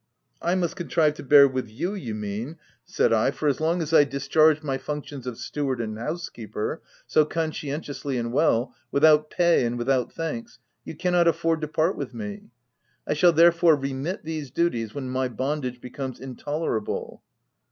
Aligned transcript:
"I 0.51 0.55
must 0.55 0.75
contrive 0.75 1.13
to 1.17 1.23
bear 1.23 1.47
with 1.47 1.69
you 1.69 1.93
you 1.93 2.15
mean," 2.15 2.57
332 2.87 2.87
THE 2.87 2.95
TENANT 2.95 2.95
said 2.95 3.13
I, 3.13 3.27
*i 3.27 3.29
for 3.37 3.47
as 3.47 3.61
long 3.61 3.81
as 3.83 3.93
I 3.93 4.03
discharge 4.03 4.63
my 4.63 4.79
functions 4.79 5.27
of 5.27 5.37
steward 5.37 5.79
and 5.79 5.95
housekeeper, 5.99 6.81
so 7.05 7.23
conscienciously 7.23 8.17
and 8.17 8.33
well, 8.33 8.73
without 8.91 9.29
pay 9.29 9.63
and 9.63 9.77
without 9.77 10.11
thanks, 10.11 10.57
you 10.85 10.95
cannot 10.95 11.27
afford 11.27 11.61
to 11.61 11.67
part 11.67 11.95
with 11.95 12.15
me. 12.15 12.49
I 13.05 13.13
shall 13.13 13.31
there 13.31 13.51
fore 13.51 13.75
remit 13.75 14.23
these 14.23 14.49
duties 14.49 14.95
when 14.95 15.07
my 15.07 15.27
bondage 15.27 15.79
be 15.79 15.91
comes 15.91 16.19
intolerable." 16.19 17.21